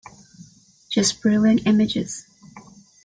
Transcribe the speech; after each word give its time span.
Just 0.89 1.21
brilliant 1.21 1.67
images. 1.67 2.25